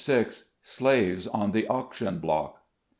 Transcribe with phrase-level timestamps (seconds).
[0.63, 2.57] SLAVES ON THE AUCTION BLOCK.